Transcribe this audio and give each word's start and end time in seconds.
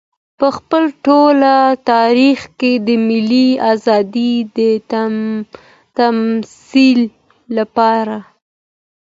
په 0.39 0.47
خپل 0.57 0.83
ټول 1.05 1.37
تاريخ 1.91 2.39
کې 2.59 2.71
د 2.87 2.87
ملي 3.07 3.47
ارادې 3.69 4.33
د 4.57 4.59
تمثيل 5.97 6.99
لپاره. 7.57 8.17